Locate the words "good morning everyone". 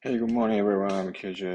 0.18-0.92